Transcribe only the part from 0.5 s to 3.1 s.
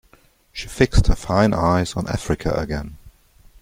She fixed her fine eyes on Africa again.